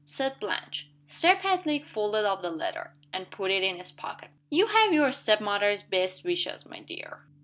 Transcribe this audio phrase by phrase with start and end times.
[0.03, 0.87] said Blanche.
[1.05, 4.29] Sir Patrick folded up the letter, and put it in his pocket.
[4.49, 7.21] "You have your step mother's best wishes, my dear."